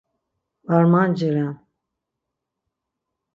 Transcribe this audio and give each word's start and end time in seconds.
Var 0.69 0.85
manciren. 0.93 1.53